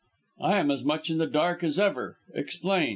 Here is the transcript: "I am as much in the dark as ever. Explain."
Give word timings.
"I 0.41 0.57
am 0.57 0.71
as 0.71 0.83
much 0.83 1.11
in 1.11 1.19
the 1.19 1.27
dark 1.27 1.63
as 1.63 1.77
ever. 1.77 2.17
Explain." 2.33 2.89